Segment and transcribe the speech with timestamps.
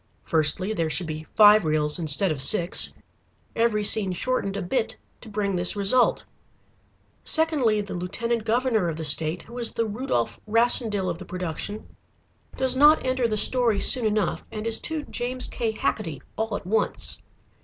[0.23, 2.91] Firstly there should be five reels instead of six,
[3.55, 6.25] every scene shortened a bit to bring this result.
[7.23, 11.95] Secondly, the lieutenant governor of the state, who is the Rudolf Rassendyll of the production,
[12.57, 15.71] does not enter the story soon enough, and is too James K.
[15.71, 17.21] Hacketty all at once.